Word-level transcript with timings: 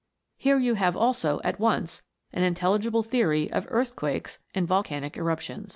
Here 0.35 0.57
you 0.57 0.73
have, 0.73 0.97
also, 0.97 1.39
at 1.43 1.59
once, 1.59 2.01
an 2.33 2.41
intelligible 2.41 3.03
theory 3.03 3.51
of 3.51 3.67
earthquakes 3.69 4.39
and 4.55 4.67
volcanic 4.67 5.13
erup 5.15 5.41
tions. 5.41 5.69